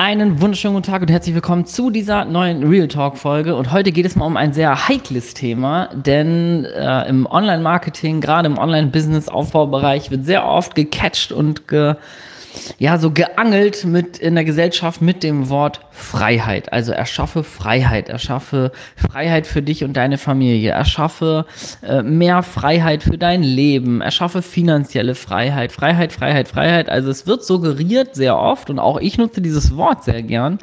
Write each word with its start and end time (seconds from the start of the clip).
Einen 0.00 0.40
wunderschönen 0.40 0.74
guten 0.74 0.86
Tag 0.86 1.02
und 1.02 1.10
herzlich 1.10 1.34
willkommen 1.34 1.66
zu 1.66 1.90
dieser 1.90 2.24
neuen 2.24 2.62
Real 2.62 2.86
Talk 2.86 3.18
Folge. 3.18 3.56
Und 3.56 3.72
heute 3.72 3.90
geht 3.90 4.06
es 4.06 4.14
mal 4.14 4.26
um 4.26 4.36
ein 4.36 4.52
sehr 4.52 4.86
heikles 4.86 5.34
Thema, 5.34 5.88
denn 5.92 6.64
äh, 6.66 7.08
im 7.08 7.26
Online-Marketing, 7.26 8.20
gerade 8.20 8.46
im 8.46 8.58
Online-Business-Aufbaubereich, 8.58 10.12
wird 10.12 10.24
sehr 10.24 10.46
oft 10.46 10.76
gecatcht 10.76 11.32
und 11.32 11.66
ge, 11.66 11.96
ja, 12.78 12.98
so 12.98 13.10
geangelt 13.10 13.84
mit 13.84 14.18
in 14.18 14.34
der 14.34 14.44
Gesellschaft 14.44 15.02
mit 15.02 15.22
dem 15.22 15.48
Wort 15.48 15.80
Freiheit. 15.90 16.72
Also 16.72 16.92
erschaffe 16.92 17.44
Freiheit, 17.44 18.08
erschaffe 18.08 18.72
Freiheit 18.96 19.46
für 19.46 19.62
dich 19.62 19.84
und 19.84 19.96
deine 19.96 20.18
Familie, 20.18 20.70
erschaffe 20.70 21.46
äh, 21.82 22.02
mehr 22.02 22.42
Freiheit 22.42 23.02
für 23.02 23.18
dein 23.18 23.42
Leben, 23.42 24.00
erschaffe 24.00 24.42
finanzielle 24.42 25.14
Freiheit, 25.14 25.72
Freiheit, 25.72 26.12
Freiheit, 26.12 26.48
Freiheit. 26.48 26.88
Also 26.88 27.10
es 27.10 27.26
wird 27.26 27.44
suggeriert 27.44 28.14
sehr 28.14 28.38
oft 28.38 28.70
und 28.70 28.78
auch 28.78 28.98
ich 28.98 29.18
nutze 29.18 29.40
dieses 29.40 29.76
Wort 29.76 30.04
sehr 30.04 30.22
gern. 30.22 30.58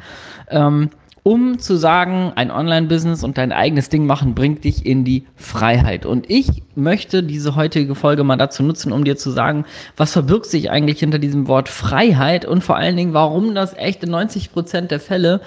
Ähm, 0.50 0.90
um 1.26 1.58
zu 1.58 1.74
sagen, 1.74 2.30
ein 2.36 2.52
Online-Business 2.52 3.24
und 3.24 3.36
dein 3.36 3.50
eigenes 3.50 3.88
Ding 3.88 4.06
machen 4.06 4.36
bringt 4.36 4.62
dich 4.62 4.86
in 4.86 5.02
die 5.02 5.24
Freiheit. 5.34 6.06
Und 6.06 6.30
ich 6.30 6.62
möchte 6.76 7.24
diese 7.24 7.56
heutige 7.56 7.96
Folge 7.96 8.22
mal 8.22 8.36
dazu 8.36 8.62
nutzen, 8.62 8.92
um 8.92 9.02
dir 9.02 9.16
zu 9.16 9.32
sagen, 9.32 9.64
was 9.96 10.12
verbirgt 10.12 10.46
sich 10.46 10.70
eigentlich 10.70 11.00
hinter 11.00 11.18
diesem 11.18 11.48
Wort 11.48 11.68
Freiheit 11.68 12.44
und 12.44 12.62
vor 12.62 12.76
allen 12.76 12.96
Dingen, 12.96 13.12
warum 13.12 13.56
das 13.56 13.74
echt 13.74 14.04
in 14.04 14.10
90 14.10 14.52
Prozent 14.52 14.92
der 14.92 15.00
Fälle 15.00 15.40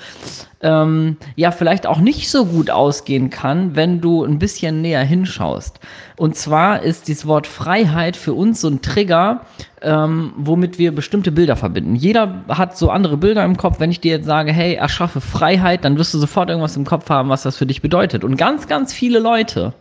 ähm, 0.61 1.17
ja 1.35 1.51
vielleicht 1.51 1.87
auch 1.87 1.99
nicht 1.99 2.29
so 2.29 2.45
gut 2.45 2.69
ausgehen 2.69 3.29
kann, 3.29 3.75
wenn 3.75 4.01
du 4.01 4.23
ein 4.23 4.39
bisschen 4.39 4.81
näher 4.81 5.03
hinschaust. 5.03 5.79
Und 6.17 6.35
zwar 6.35 6.83
ist 6.83 7.07
dieses 7.07 7.25
Wort 7.25 7.47
Freiheit 7.47 8.17
für 8.17 8.33
uns 8.33 8.61
so 8.61 8.67
ein 8.67 8.81
Trigger, 8.81 9.41
ähm, 9.81 10.33
womit 10.35 10.77
wir 10.77 10.93
bestimmte 10.93 11.31
Bilder 11.31 11.55
verbinden. 11.55 11.95
Jeder 11.95 12.43
hat 12.49 12.77
so 12.77 12.89
andere 12.89 13.15
Bilder 13.15 13.45
im 13.45 13.55
Kopf. 13.55 13.79
Wenn 13.79 13.91
ich 13.91 14.01
dir 14.01 14.17
jetzt 14.17 14.25
sage, 14.25 14.51
hey, 14.51 14.73
erschaffe 14.73 15.21
Freiheit, 15.21 15.85
dann 15.85 15.97
wirst 15.97 16.13
du 16.13 16.17
sofort 16.17 16.49
irgendwas 16.49 16.75
im 16.75 16.85
Kopf 16.85 17.09
haben, 17.09 17.29
was 17.29 17.43
das 17.43 17.57
für 17.57 17.65
dich 17.65 17.81
bedeutet. 17.81 18.25
Und 18.25 18.35
ganz, 18.35 18.67
ganz 18.67 18.91
viele 18.91 19.19
Leute 19.19 19.73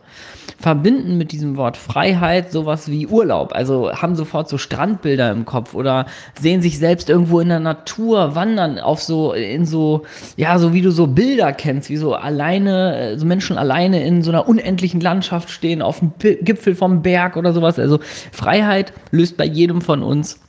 verbinden 0.61 1.17
mit 1.19 1.31
diesem 1.31 1.57
Wort 1.57 1.77
Freiheit 1.77 2.51
sowas 2.51 2.91
wie 2.91 3.07
Urlaub. 3.07 3.53
Also 3.55 3.93
haben 3.93 4.17
sofort 4.17 4.49
so 4.49 4.59
Strandbilder 4.59 5.31
im 5.31 5.45
Kopf 5.45 5.75
oder 5.75 6.07
sehen 6.41 6.63
sich 6.63 6.79
selbst 6.79 7.09
irgendwo 7.09 7.41
in 7.41 7.49
der 7.49 7.61
Natur 7.61 8.35
wandern 8.35 8.79
auf 8.81 9.01
so, 9.01 9.33
in 9.33 9.65
so, 9.65 10.03
ja, 10.37 10.59
so 10.59 10.73
wie 10.73 10.83
du 10.83 10.91
so 10.91 11.07
Bilder 11.07 11.53
kennst, 11.53 11.91
wie 11.91 11.97
so 11.97 12.15
alleine, 12.15 13.19
so 13.19 13.25
Menschen 13.25 13.57
alleine 13.57 14.05
in 14.05 14.23
so 14.23 14.31
einer 14.31 14.49
unendlichen 14.49 15.01
Landschaft 15.01 15.51
stehen, 15.51 15.81
auf 15.81 16.01
dem 16.01 16.13
Gipfel 16.19 16.75
vom 16.75 17.03
Berg 17.03 17.37
oder 17.37 17.53
sowas. 17.53 17.79
Also 17.79 18.01
Freiheit 18.33 18.93
löst 19.13 19.37
bei 19.37 19.45
jedem 19.45 19.81
von 19.81 20.03
uns 20.03 20.41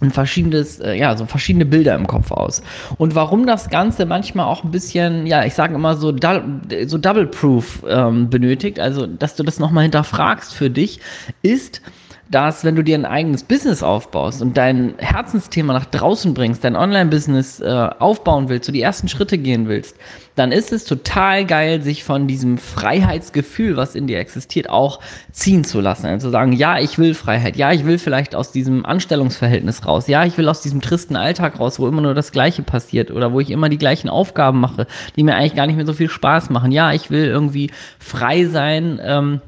ein 0.00 0.10
verschiedenes, 0.10 0.80
äh, 0.80 0.94
ja, 0.94 1.16
so 1.16 1.26
verschiedene 1.26 1.64
Bilder 1.64 1.94
im 1.94 2.06
Kopf 2.06 2.30
aus. 2.30 2.62
Und 2.98 3.14
warum 3.14 3.46
das 3.46 3.70
Ganze 3.70 4.06
manchmal 4.06 4.46
auch 4.46 4.64
ein 4.64 4.70
bisschen, 4.70 5.26
ja, 5.26 5.44
ich 5.44 5.54
sage 5.54 5.74
immer 5.74 5.96
so, 5.96 6.14
so 6.86 6.98
Double 6.98 7.26
Proof 7.26 7.82
ähm, 7.88 8.28
benötigt, 8.30 8.80
also 8.80 9.06
dass 9.06 9.36
du 9.36 9.42
das 9.42 9.58
nochmal 9.58 9.84
hinterfragst 9.84 10.54
für 10.54 10.70
dich, 10.70 11.00
ist, 11.42 11.80
dass 12.30 12.64
wenn 12.64 12.74
du 12.74 12.82
dir 12.82 12.96
ein 12.96 13.04
eigenes 13.04 13.44
Business 13.44 13.82
aufbaust 13.82 14.40
und 14.40 14.56
dein 14.56 14.94
Herzensthema 14.98 15.72
nach 15.72 15.84
draußen 15.84 16.34
bringst, 16.34 16.64
dein 16.64 16.74
Online-Business 16.74 17.60
äh, 17.60 17.90
aufbauen 17.98 18.48
willst, 18.48 18.64
so 18.66 18.72
die 18.72 18.80
ersten 18.80 19.08
Schritte 19.08 19.38
gehen 19.38 19.68
willst, 19.68 19.96
dann 20.34 20.50
ist 20.50 20.72
es 20.72 20.84
total 20.84 21.44
geil, 21.44 21.82
sich 21.82 22.02
von 22.02 22.26
diesem 22.26 22.58
Freiheitsgefühl, 22.58 23.76
was 23.76 23.94
in 23.94 24.06
dir 24.06 24.18
existiert, 24.18 24.68
auch 24.68 25.00
ziehen 25.32 25.64
zu 25.64 25.80
lassen. 25.80 26.06
Also 26.06 26.28
zu 26.28 26.30
sagen, 26.32 26.52
ja, 26.52 26.78
ich 26.78 26.98
will 26.98 27.14
Freiheit, 27.14 27.56
ja, 27.56 27.72
ich 27.72 27.84
will 27.84 27.98
vielleicht 27.98 28.34
aus 28.34 28.50
diesem 28.50 28.84
Anstellungsverhältnis 28.84 29.86
raus, 29.86 30.08
ja, 30.08 30.24
ich 30.24 30.36
will 30.38 30.48
aus 30.48 30.62
diesem 30.62 30.80
tristen 30.80 31.16
Alltag 31.16 31.60
raus, 31.60 31.78
wo 31.78 31.86
immer 31.86 32.00
nur 32.00 32.14
das 32.14 32.32
Gleiche 32.32 32.62
passiert 32.62 33.10
oder 33.10 33.32
wo 33.32 33.40
ich 33.40 33.50
immer 33.50 33.68
die 33.68 33.78
gleichen 33.78 34.08
Aufgaben 34.08 34.60
mache, 34.60 34.86
die 35.14 35.22
mir 35.22 35.36
eigentlich 35.36 35.54
gar 35.54 35.66
nicht 35.66 35.76
mehr 35.76 35.86
so 35.86 35.92
viel 35.92 36.10
Spaß 36.10 36.50
machen. 36.50 36.72
Ja, 36.72 36.92
ich 36.92 37.10
will 37.10 37.26
irgendwie 37.26 37.70
frei 37.98 38.46
sein. 38.46 38.98
Ähm, 39.02 39.40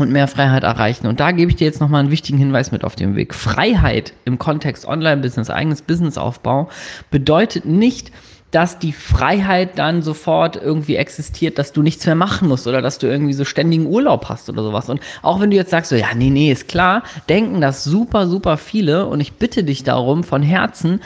und 0.00 0.10
mehr 0.12 0.28
Freiheit 0.28 0.64
erreichen. 0.64 1.06
Und 1.06 1.20
da 1.20 1.32
gebe 1.32 1.50
ich 1.50 1.56
dir 1.56 1.66
jetzt 1.66 1.80
nochmal 1.80 2.00
einen 2.00 2.10
wichtigen 2.10 2.38
Hinweis 2.38 2.72
mit 2.72 2.84
auf 2.84 2.96
den 2.96 3.16
Weg. 3.16 3.34
Freiheit 3.34 4.12
im 4.24 4.38
Kontext 4.38 4.86
Online-Business, 4.86 5.50
eigenes 5.50 5.82
Businessaufbau 5.82 6.68
bedeutet 7.10 7.64
nicht, 7.64 8.12
dass 8.50 8.78
die 8.78 8.92
Freiheit 8.92 9.78
dann 9.78 10.02
sofort 10.02 10.56
irgendwie 10.56 10.96
existiert, 10.96 11.58
dass 11.58 11.72
du 11.72 11.82
nichts 11.82 12.06
mehr 12.06 12.14
machen 12.14 12.48
musst 12.48 12.66
oder 12.66 12.80
dass 12.80 12.98
du 12.98 13.06
irgendwie 13.06 13.34
so 13.34 13.44
ständigen 13.44 13.86
Urlaub 13.86 14.28
hast 14.28 14.48
oder 14.48 14.62
sowas. 14.62 14.88
Und 14.88 15.00
auch 15.22 15.40
wenn 15.40 15.50
du 15.50 15.56
jetzt 15.56 15.70
sagst, 15.70 15.90
so, 15.90 15.96
ja, 15.96 16.14
nee, 16.14 16.30
nee, 16.30 16.50
ist 16.50 16.68
klar, 16.68 17.02
denken 17.28 17.60
das 17.60 17.84
super, 17.84 18.26
super 18.26 18.56
viele 18.56 19.06
und 19.06 19.20
ich 19.20 19.34
bitte 19.34 19.64
dich 19.64 19.84
darum 19.84 20.24
von 20.24 20.42
Herzen, 20.42 21.00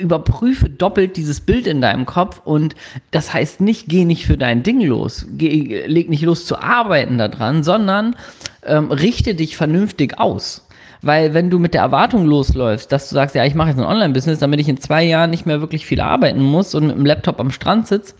überprüfe 0.00 0.68
doppelt 0.68 1.16
dieses 1.16 1.40
Bild 1.40 1.66
in 1.66 1.80
deinem 1.80 2.06
Kopf 2.06 2.40
und 2.44 2.74
das 3.10 3.32
heißt 3.32 3.60
nicht, 3.60 3.88
geh 3.88 4.04
nicht 4.04 4.26
für 4.26 4.36
dein 4.36 4.62
Ding 4.62 4.80
los, 4.80 5.26
geh, 5.32 5.84
leg 5.86 6.08
nicht 6.08 6.22
los 6.22 6.46
zu 6.46 6.58
arbeiten 6.58 7.18
daran, 7.18 7.62
sondern 7.62 8.16
ähm, 8.64 8.90
richte 8.90 9.34
dich 9.34 9.56
vernünftig 9.56 10.18
aus. 10.18 10.66
Weil 11.02 11.34
wenn 11.34 11.50
du 11.50 11.58
mit 11.58 11.74
der 11.74 11.82
Erwartung 11.82 12.26
losläufst, 12.26 12.92
dass 12.92 13.08
du 13.08 13.16
sagst, 13.16 13.34
ja, 13.34 13.44
ich 13.44 13.56
mache 13.56 13.70
jetzt 13.70 13.78
ein 13.78 13.84
Online-Business, 13.84 14.38
damit 14.38 14.60
ich 14.60 14.68
in 14.68 14.80
zwei 14.80 15.02
Jahren 15.02 15.30
nicht 15.30 15.46
mehr 15.46 15.60
wirklich 15.60 15.84
viel 15.84 16.00
arbeiten 16.00 16.40
muss 16.40 16.74
und 16.74 16.86
mit 16.86 16.96
dem 16.96 17.06
Laptop 17.06 17.40
am 17.40 17.50
Strand 17.50 17.88
sitze, 17.88 18.14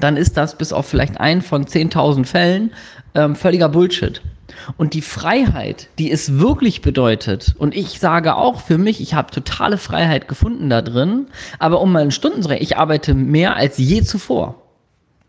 dann 0.00 0.18
ist 0.18 0.36
das 0.36 0.56
bis 0.56 0.72
auf 0.72 0.86
vielleicht 0.86 1.18
einen 1.18 1.40
von 1.40 1.64
10.000 1.64 2.26
Fällen 2.26 2.72
ähm, 3.14 3.34
völliger 3.34 3.70
Bullshit. 3.70 4.20
Und 4.76 4.94
die 4.94 5.02
Freiheit, 5.02 5.88
die 5.98 6.10
es 6.10 6.38
wirklich 6.38 6.82
bedeutet, 6.82 7.54
und 7.58 7.74
ich 7.74 8.00
sage 8.00 8.36
auch 8.36 8.60
für 8.60 8.78
mich, 8.78 9.00
ich 9.00 9.14
habe 9.14 9.30
totale 9.30 9.78
Freiheit 9.78 10.28
gefunden 10.28 10.70
da 10.70 10.82
drin, 10.82 11.26
aber 11.58 11.80
um 11.80 11.92
mal 11.92 12.10
Stunden 12.10 12.42
zu 12.42 12.48
rechnen, 12.48 12.64
ich 12.64 12.76
arbeite 12.76 13.14
mehr 13.14 13.56
als 13.56 13.78
je 13.78 14.02
zuvor. 14.02 14.56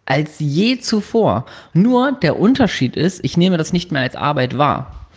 Als 0.05 0.35
je 0.39 0.79
zuvor. 0.79 1.45
Nur 1.73 2.13
der 2.13 2.39
Unterschied 2.39 2.95
ist, 2.95 3.23
ich 3.23 3.37
nehme 3.37 3.57
das 3.57 3.73
nicht 3.73 3.91
mehr 3.91 4.01
als 4.01 4.15
Arbeit 4.15 4.57
wahr. 4.57 5.07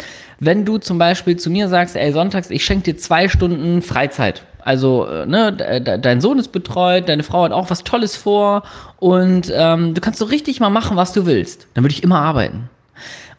Wenn 0.40 0.64
du 0.64 0.78
zum 0.78 0.98
Beispiel 0.98 1.36
zu 1.36 1.50
mir 1.50 1.68
sagst, 1.68 1.96
ey, 1.96 2.12
sonntags, 2.12 2.50
ich 2.50 2.64
schenke 2.64 2.92
dir 2.92 2.98
zwei 2.98 3.28
Stunden 3.28 3.82
Freizeit. 3.82 4.44
Also, 4.64 5.06
äh, 5.06 5.26
ne, 5.26 5.52
dein 5.52 6.20
Sohn 6.20 6.38
ist 6.38 6.48
betreut, 6.48 7.08
deine 7.08 7.22
Frau 7.22 7.44
hat 7.44 7.52
auch 7.52 7.70
was 7.70 7.84
Tolles 7.84 8.16
vor 8.16 8.62
und 8.98 9.52
ähm, 9.54 9.92
du 9.94 10.00
kannst 10.00 10.18
so 10.18 10.24
richtig 10.24 10.58
mal 10.58 10.70
machen, 10.70 10.96
was 10.96 11.12
du 11.12 11.26
willst. 11.26 11.68
Dann 11.74 11.84
würde 11.84 11.94
ich 11.94 12.02
immer 12.02 12.20
arbeiten. 12.20 12.70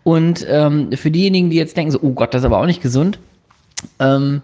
Und 0.06 0.46
ähm, 0.48 0.92
für 0.92 1.10
diejenigen, 1.10 1.50
die 1.50 1.58
jetzt 1.58 1.76
denken, 1.76 1.90
so, 1.90 2.00
oh 2.00 2.12
Gott, 2.12 2.36
das 2.36 2.44
ist 2.44 2.46
aber 2.46 2.60
auch 2.60 2.68
nicht 2.68 2.84
gesund, 2.84 3.18
ähm, 3.98 4.44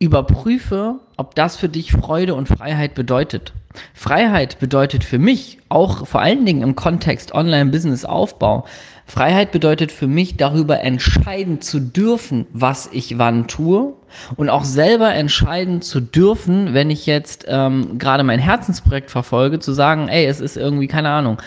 überprüfe, 0.00 0.96
ob 1.16 1.36
das 1.36 1.56
für 1.56 1.68
dich 1.68 1.92
Freude 1.92 2.34
und 2.34 2.48
Freiheit 2.48 2.96
bedeutet. 2.96 3.52
Freiheit 3.94 4.58
bedeutet 4.58 5.04
für 5.04 5.20
mich, 5.20 5.58
auch 5.68 6.08
vor 6.08 6.22
allen 6.22 6.44
Dingen 6.44 6.62
im 6.62 6.74
Kontext 6.74 7.32
Online-Business-Aufbau, 7.32 8.66
Freiheit 9.06 9.52
bedeutet 9.52 9.92
für 9.92 10.08
mich, 10.08 10.38
darüber 10.38 10.80
entscheiden 10.80 11.60
zu 11.60 11.78
dürfen, 11.78 12.46
was 12.52 12.90
ich 12.92 13.16
wann 13.16 13.46
tue 13.46 13.92
und 14.36 14.48
auch 14.48 14.64
selber 14.64 15.14
entscheiden 15.14 15.82
zu 15.82 16.00
dürfen, 16.00 16.74
wenn 16.74 16.90
ich 16.90 17.06
jetzt 17.06 17.44
ähm, 17.48 17.98
gerade 17.98 18.24
mein 18.24 18.38
Herzensprojekt 18.38 19.10
verfolge, 19.10 19.58
zu 19.58 19.72
sagen, 19.72 20.08
ey, 20.08 20.26
es 20.26 20.40
ist 20.40 20.56
irgendwie, 20.56 20.86
keine 20.86 21.10
Ahnung, 21.10 21.40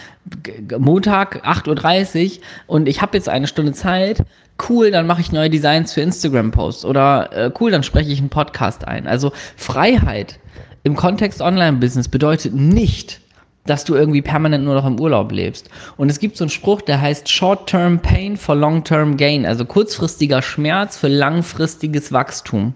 Montag 0.77 1.45
8.30 1.45 2.37
Uhr 2.37 2.43
und 2.67 2.87
ich 2.87 3.01
habe 3.01 3.17
jetzt 3.17 3.29
eine 3.29 3.47
Stunde 3.47 3.73
Zeit, 3.73 4.23
cool, 4.69 4.91
dann 4.91 5.07
mache 5.07 5.21
ich 5.21 5.31
neue 5.31 5.49
Designs 5.49 5.93
für 5.93 6.01
Instagram-Posts 6.01 6.85
oder 6.85 7.31
äh, 7.31 7.51
cool, 7.59 7.71
dann 7.71 7.83
spreche 7.83 8.11
ich 8.11 8.19
einen 8.19 8.29
Podcast 8.29 8.87
ein. 8.87 9.07
Also 9.07 9.31
Freiheit 9.55 10.39
im 10.83 10.95
Kontext 10.95 11.41
Online-Business 11.41 12.07
bedeutet 12.07 12.53
nicht, 12.53 13.21
dass 13.65 13.83
du 13.83 13.95
irgendwie 13.95 14.21
permanent 14.21 14.63
nur 14.63 14.73
noch 14.73 14.85
im 14.85 14.99
Urlaub 14.99 15.31
lebst. 15.31 15.69
Und 15.97 16.09
es 16.09 16.19
gibt 16.19 16.37
so 16.37 16.43
einen 16.43 16.49
Spruch, 16.49 16.81
der 16.81 17.01
heißt 17.01 17.29
Short-Term 17.29 17.99
Pain 17.99 18.37
for 18.37 18.55
Long-Term 18.55 19.17
Gain, 19.17 19.45
also 19.45 19.65
kurzfristiger 19.65 20.41
Schmerz 20.41 20.97
für 20.97 21.07
langfristiges 21.07 22.11
Wachstum. 22.11 22.73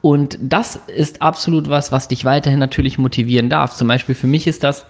Und 0.00 0.38
das 0.40 0.80
ist 0.88 1.22
absolut 1.22 1.68
was, 1.68 1.92
was 1.92 2.08
dich 2.08 2.24
weiterhin 2.24 2.58
natürlich 2.58 2.98
motivieren 2.98 3.48
darf. 3.48 3.74
Zum 3.74 3.86
Beispiel 3.86 4.14
für 4.14 4.26
mich 4.26 4.46
ist 4.46 4.64
das 4.64 4.86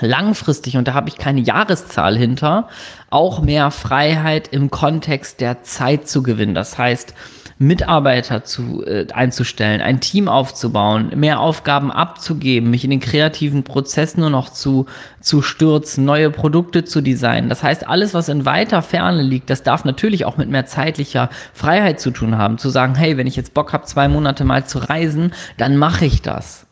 langfristig, 0.00 0.76
und 0.76 0.88
da 0.88 0.94
habe 0.94 1.08
ich 1.08 1.16
keine 1.16 1.40
Jahreszahl 1.40 2.16
hinter, 2.16 2.68
auch 3.10 3.40
mehr 3.40 3.70
Freiheit 3.70 4.48
im 4.48 4.70
Kontext 4.70 5.40
der 5.40 5.62
Zeit 5.62 6.08
zu 6.08 6.22
gewinnen. 6.22 6.54
Das 6.54 6.78
heißt, 6.78 7.14
Mitarbeiter 7.58 8.44
zu, 8.44 8.84
äh, 8.84 9.06
einzustellen, 9.12 9.80
ein 9.80 10.00
Team 10.00 10.28
aufzubauen, 10.28 11.12
mehr 11.14 11.40
Aufgaben 11.40 11.92
abzugeben, 11.92 12.70
mich 12.70 12.84
in 12.84 12.90
den 12.90 13.00
kreativen 13.00 13.62
Prozess 13.62 14.16
nur 14.16 14.30
noch 14.30 14.50
zu, 14.50 14.86
zu 15.20 15.42
stürzen, 15.42 16.04
neue 16.04 16.30
Produkte 16.30 16.84
zu 16.84 17.00
designen. 17.00 17.48
Das 17.48 17.62
heißt, 17.62 17.86
alles, 17.86 18.14
was 18.14 18.28
in 18.28 18.44
weiter 18.44 18.82
Ferne 18.82 19.22
liegt, 19.22 19.50
das 19.50 19.62
darf 19.62 19.84
natürlich 19.84 20.24
auch 20.24 20.36
mit 20.36 20.48
mehr 20.48 20.66
zeitlicher 20.66 21.30
Freiheit 21.52 22.00
zu 22.00 22.10
tun 22.10 22.36
haben. 22.36 22.58
Zu 22.58 22.70
sagen, 22.70 22.94
hey, 22.94 23.16
wenn 23.16 23.26
ich 23.26 23.36
jetzt 23.36 23.54
Bock 23.54 23.72
habe, 23.72 23.84
zwei 23.84 24.08
Monate 24.08 24.44
mal 24.44 24.66
zu 24.66 24.78
reisen, 24.78 25.32
dann 25.56 25.76
mache 25.76 26.04
ich 26.04 26.22
das. 26.22 26.66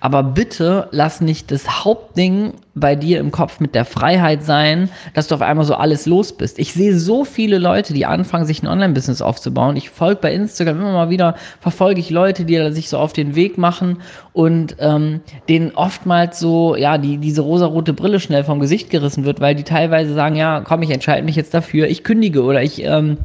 Aber 0.00 0.22
bitte 0.22 0.88
lass 0.90 1.20
nicht 1.20 1.50
das 1.50 1.84
Hauptding 1.84 2.54
bei 2.74 2.96
dir 2.96 3.20
im 3.20 3.30
Kopf 3.30 3.60
mit 3.60 3.74
der 3.74 3.84
Freiheit 3.84 4.42
sein, 4.42 4.88
dass 5.14 5.28
du 5.28 5.34
auf 5.34 5.42
einmal 5.42 5.64
so 5.64 5.74
alles 5.74 6.06
los 6.06 6.32
bist. 6.32 6.58
Ich 6.58 6.72
sehe 6.72 6.98
so 6.98 7.24
viele 7.24 7.58
Leute, 7.58 7.92
die 7.92 8.06
anfangen, 8.06 8.46
sich 8.46 8.62
ein 8.62 8.66
Online-Business 8.66 9.20
aufzubauen. 9.22 9.76
Ich 9.76 9.90
folge 9.90 10.20
bei 10.22 10.32
Instagram 10.32 10.80
immer 10.80 10.92
mal 10.92 11.10
wieder, 11.10 11.36
verfolge 11.60 12.00
ich 12.00 12.10
Leute, 12.10 12.44
die 12.44 12.72
sich 12.72 12.88
so 12.88 12.98
auf 12.98 13.12
den 13.12 13.34
Weg 13.34 13.58
machen 13.58 13.98
und 14.32 14.76
ähm, 14.78 15.20
denen 15.48 15.72
oftmals 15.74 16.40
so, 16.40 16.74
ja, 16.74 16.98
die, 16.98 17.18
diese 17.18 17.42
rosarote 17.42 17.92
Brille 17.92 18.20
schnell 18.20 18.44
vom 18.44 18.58
Gesicht 18.58 18.90
gerissen 18.90 19.24
wird, 19.24 19.40
weil 19.40 19.54
die 19.54 19.64
teilweise 19.64 20.14
sagen, 20.14 20.36
ja, 20.36 20.60
komm, 20.60 20.82
ich 20.82 20.90
entscheide 20.90 21.24
mich 21.24 21.36
jetzt 21.36 21.54
dafür, 21.54 21.86
ich 21.88 22.04
kündige 22.04 22.42
oder 22.42 22.62
ich 22.62 22.82
ähm, 22.82 23.18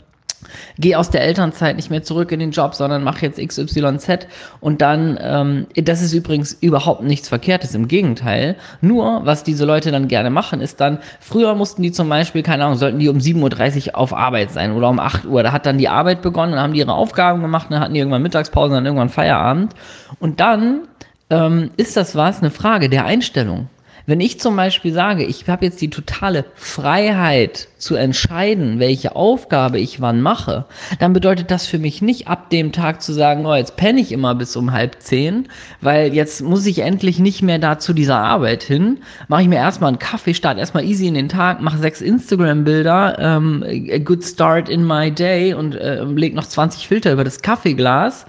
gehe 0.78 0.98
aus 0.98 1.10
der 1.10 1.22
Elternzeit 1.22 1.76
nicht 1.76 1.90
mehr 1.90 2.04
zurück 2.04 2.32
in 2.32 2.40
den 2.40 2.52
Job, 2.52 2.76
sondern 2.76 3.04
mache 3.04 3.26
jetzt 3.26 3.40
XYZ 3.40 4.28
und 4.60 4.82
dann, 4.82 5.18
ähm, 5.22 5.68
das 5.76 6.02
ist 6.02 6.14
übrigens 6.14 6.54
überhaupt 6.54 7.04
nichts 7.04 7.30
Verkehrtes, 7.30 7.76
im 7.76 7.88
Gegenteil. 7.88 8.56
Nur, 8.82 9.26
was 9.26 9.44
diese 9.44 9.66
Leute 9.66 9.92
dann 9.92 10.08
gerne 10.08 10.30
machen, 10.30 10.62
ist 10.62 10.80
dann, 10.80 11.00
früher 11.20 11.56
mussten 11.56 11.82
die 11.82 11.92
zum 11.92 12.10
Beispiel, 12.10 12.44
keine 12.44 12.66
Ahnung, 12.66 12.78
sollten 12.78 13.00
die 13.00 13.10
um 13.10 13.18
7.30 13.18 13.90
Uhr 13.90 13.98
auf 13.98 14.14
Arbeit 14.14 14.52
sein 14.52 14.74
oder 14.74 14.90
um 14.90 15.00
8 15.00 15.26
Uhr. 15.26 15.44
Da 15.44 15.52
hat 15.52 15.66
dann 15.66 15.78
die 15.78 15.90
Arbeit 15.90 16.22
begonnen, 16.22 16.54
dann 16.54 16.62
haben 16.62 16.74
die 16.74 16.80
ihre 16.80 16.94
Aufgaben 16.94 17.42
gemacht, 17.42 17.68
dann 17.70 17.80
hatten 17.80 17.94
die 17.94 18.00
irgendwann 18.00 18.22
Mittagspause, 18.22 18.76
dann 18.76 18.86
irgendwann 18.86 19.10
Feierabend. 19.10 19.74
Und 20.20 20.40
dann 20.40 20.82
ähm, 21.30 21.72
ist 21.78 21.98
das 21.98 22.16
was, 22.16 22.40
eine 22.40 22.52
Frage 22.52 22.90
der 22.90 23.06
Einstellung. 23.06 23.70
Wenn 24.10 24.22
ich 24.22 24.40
zum 24.40 24.56
Beispiel 24.56 24.94
sage, 24.94 25.26
ich 25.26 25.50
habe 25.50 25.66
jetzt 25.66 25.82
die 25.82 25.90
totale 25.90 26.46
Freiheit 26.56 27.68
zu 27.78 27.96
entscheiden, 27.96 28.80
welche 28.80 29.18
Aufgabe 29.18 29.80
ich 29.80 30.00
wann 30.00 30.22
mache, 30.22 30.64
dann 31.00 31.12
bedeutet 31.12 31.52
das 31.52 31.68
für 31.68 31.78
mich 31.78 32.02
nicht 32.02 32.30
ab 32.30 32.50
dem 32.50 32.72
Tag 32.72 33.02
zu 33.02 33.12
sagen, 33.12 33.46
oh, 33.46 33.54
jetzt 33.54 33.76
penne 33.76 34.00
ich 34.00 34.14
immer 34.14 34.34
bis 34.34 34.56
um 34.56 34.72
halb 34.72 35.02
zehn, 35.02 35.50
weil 35.82 36.14
jetzt 36.14 36.42
muss 36.42 36.66
ich 36.66 36.80
endlich 36.80 37.20
nicht 37.20 37.42
mehr 37.42 37.60
da 37.60 37.80
zu 37.80 37.92
dieser 37.92 38.20
Arbeit 38.20 38.64
hin. 38.64 39.00
Mache 39.28 39.42
ich 39.42 39.50
mir 39.50 39.58
erstmal 39.58 39.90
einen 39.90 40.00
Kaffee, 40.00 40.34
starte 40.34 40.62
erstmal 40.62 40.86
easy 40.86 41.08
in 41.08 41.16
den 41.16 41.28
Tag, 41.28 41.60
mache 41.60 41.78
sechs 41.78 42.00
Instagram-Bilder, 42.00 43.18
ähm, 43.20 43.62
a 43.92 43.98
good 43.98 44.24
start 44.24 44.70
in 44.70 44.88
my 44.88 45.12
day 45.12 45.54
und 45.54 45.76
äh, 45.76 46.06
leg 46.06 46.34
noch 46.34 46.48
20 46.48 46.88
Filter 46.88 47.12
über 47.12 47.26
das 47.26 47.42
Kaffeeglas 47.42 48.26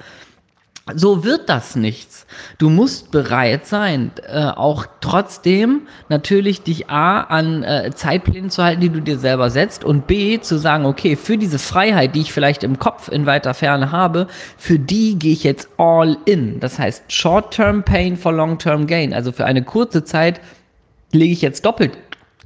so 0.94 1.24
wird 1.24 1.48
das 1.48 1.76
nichts. 1.76 2.26
Du 2.58 2.70
musst 2.70 3.10
bereit 3.10 3.66
sein, 3.66 4.10
äh, 4.26 4.44
auch 4.44 4.86
trotzdem 5.00 5.82
natürlich 6.08 6.62
dich 6.62 6.88
A 6.88 7.20
an 7.20 7.62
äh, 7.62 7.90
Zeitplänen 7.94 8.50
zu 8.50 8.62
halten, 8.62 8.80
die 8.80 8.88
du 8.90 9.00
dir 9.00 9.18
selber 9.18 9.50
setzt 9.50 9.84
und 9.84 10.06
B 10.06 10.40
zu 10.40 10.58
sagen, 10.58 10.86
okay, 10.86 11.16
für 11.16 11.38
diese 11.38 11.58
Freiheit, 11.58 12.14
die 12.14 12.20
ich 12.20 12.32
vielleicht 12.32 12.64
im 12.64 12.78
Kopf 12.78 13.08
in 13.08 13.26
weiter 13.26 13.54
Ferne 13.54 13.92
habe, 13.92 14.26
für 14.56 14.78
die 14.78 15.18
gehe 15.18 15.32
ich 15.32 15.44
jetzt 15.44 15.68
all 15.76 16.16
in. 16.24 16.60
Das 16.60 16.78
heißt 16.78 17.12
Short-Term 17.12 17.82
Pain 17.82 18.16
for 18.16 18.32
Long-Term 18.32 18.86
Gain. 18.86 19.12
Also 19.12 19.32
für 19.32 19.44
eine 19.44 19.62
kurze 19.62 20.04
Zeit 20.04 20.40
lege 21.12 21.32
ich 21.32 21.42
jetzt 21.42 21.64
doppelt 21.64 21.92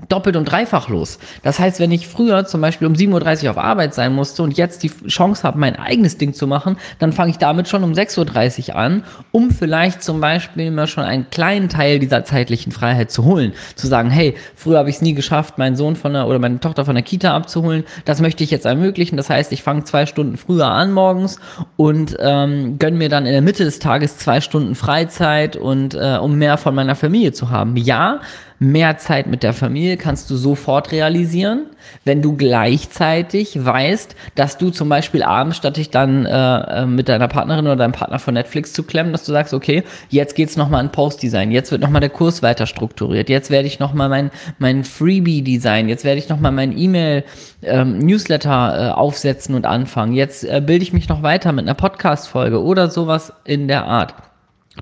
doppelt 0.08 0.36
und 0.36 0.46
dreifach 0.46 0.88
los. 0.88 1.18
Das 1.42 1.58
heißt, 1.58 1.78
wenn 1.78 1.92
ich 1.92 2.08
früher 2.08 2.46
zum 2.46 2.62
Beispiel 2.62 2.86
um 2.86 2.94
7.30 2.94 3.44
Uhr 3.44 3.50
auf 3.50 3.58
Arbeit 3.58 3.94
sein 3.94 4.14
musste 4.14 4.42
und 4.42 4.56
jetzt 4.56 4.82
die 4.82 4.90
Chance 5.06 5.42
habe, 5.42 5.58
mein 5.58 5.76
eigenes 5.76 6.16
Ding 6.16 6.32
zu 6.32 6.46
machen, 6.46 6.76
dann 6.98 7.12
fange 7.12 7.30
ich 7.30 7.38
damit 7.38 7.68
schon 7.68 7.84
um 7.84 7.92
6.30 7.92 8.70
Uhr 8.70 8.76
an, 8.76 9.04
um 9.32 9.50
vielleicht 9.50 10.02
zum 10.02 10.20
Beispiel 10.20 10.70
mir 10.70 10.86
schon 10.86 11.04
einen 11.04 11.28
kleinen 11.28 11.68
Teil 11.68 11.98
dieser 11.98 12.24
zeitlichen 12.24 12.72
Freiheit 12.72 13.10
zu 13.10 13.24
holen. 13.24 13.52
Zu 13.74 13.86
sagen, 13.86 14.08
hey, 14.08 14.34
früher 14.56 14.78
habe 14.78 14.88
ich 14.88 14.96
es 14.96 15.02
nie 15.02 15.12
geschafft, 15.14 15.58
meinen 15.58 15.76
Sohn 15.76 15.94
von 15.94 16.14
der 16.14 16.26
oder 16.26 16.38
meine 16.38 16.58
Tochter 16.60 16.86
von 16.86 16.94
der 16.94 17.04
Kita 17.04 17.34
abzuholen. 17.34 17.84
Das 18.06 18.22
möchte 18.22 18.44
ich 18.44 18.50
jetzt 18.50 18.64
ermöglichen. 18.64 19.18
Das 19.18 19.28
heißt, 19.28 19.52
ich 19.52 19.62
fange 19.62 19.84
zwei 19.84 20.06
Stunden 20.06 20.38
früher 20.38 20.68
an 20.68 20.92
morgens 20.92 21.38
und 21.76 22.16
ähm, 22.18 22.78
gönne 22.78 22.96
mir 22.96 23.10
dann 23.10 23.26
in 23.26 23.32
der 23.32 23.42
Mitte 23.42 23.64
des 23.64 23.78
Tages 23.78 24.16
zwei 24.16 24.40
Stunden 24.40 24.74
Freizeit 24.74 25.56
und 25.56 25.94
äh, 25.94 26.16
um 26.16 26.38
mehr 26.38 26.56
von 26.56 26.74
meiner 26.74 26.94
Familie 26.94 27.32
zu 27.32 27.50
haben. 27.50 27.76
Ja, 27.76 28.20
mehr 28.62 28.97
Zeit 28.97 29.26
mit 29.26 29.43
der 29.43 29.53
Familie 29.53 29.97
kannst 29.97 30.31
du 30.31 30.37
sofort 30.37 30.93
realisieren, 30.93 31.67
wenn 32.05 32.23
du 32.23 32.37
gleichzeitig 32.37 33.64
weißt, 33.64 34.14
dass 34.37 34.56
du 34.56 34.70
zum 34.70 34.88
Beispiel 34.88 35.25
abends, 35.25 35.56
statt 35.56 35.76
dich 35.76 35.91
dann 35.91 36.25
äh, 36.25 36.82
äh, 36.82 36.87
mit 36.87 37.09
deiner 37.09 37.26
Partnerin 37.29 37.67
oder 37.67 37.76
deinem 37.76 37.93
Partner 37.93 38.20
von 38.20 38.35
Netflix 38.35 38.73
zu 38.73 38.85
klemmen, 38.85 39.12
dass 39.12 39.25
du 39.25 39.32
sagst, 39.32 39.53
okay, 39.53 39.82
jetzt 40.11 40.37
geht's 40.37 40.56
nochmal 40.56 40.81
an 40.81 40.93
Postdesign, 40.93 41.50
jetzt 41.50 41.73
wird 41.73 41.82
nochmal 41.82 42.00
der 42.00 42.11
Kurs 42.11 42.43
weiter 42.43 42.67
strukturiert, 42.67 43.29
jetzt 43.29 43.50
werde 43.50 43.67
ich 43.67 43.81
nochmal 43.81 44.09
mein, 44.09 44.31
mein 44.59 44.85
Freebie-Design, 44.85 45.88
jetzt 45.88 46.05
werde 46.05 46.20
ich 46.20 46.29
nochmal 46.29 46.53
mein 46.53 46.76
E-Mail-Newsletter 46.79 48.75
ähm, 48.75 48.88
äh, 48.88 48.93
aufsetzen 48.93 49.56
und 49.56 49.67
anfangen, 49.67 50.12
jetzt 50.12 50.44
äh, 50.44 50.62
bilde 50.64 50.85
ich 50.85 50.93
mich 50.93 51.09
noch 51.09 51.23
weiter 51.23 51.50
mit 51.53 51.64
einer 51.64 51.75
Podcast-Folge 51.75 52.62
oder 52.62 52.91
sowas 52.91 53.32
in 53.44 53.67
der 53.67 53.87
Art. 53.87 54.14